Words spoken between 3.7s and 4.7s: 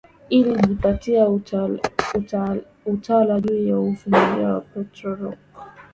Ufilipino na